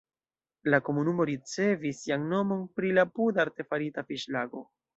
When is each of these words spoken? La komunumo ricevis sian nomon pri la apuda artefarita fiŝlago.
La 0.73 0.79
komunumo 0.87 1.27
ricevis 1.31 2.01
sian 2.07 2.25
nomon 2.33 2.65
pri 2.81 2.91
la 2.99 3.07
apuda 3.11 3.47
artefarita 3.47 4.09
fiŝlago. 4.13 4.69